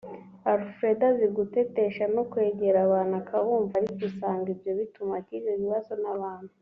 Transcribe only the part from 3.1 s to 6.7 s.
akabumva ariko usanga ibyo bituma agirana ibibazo n’abantu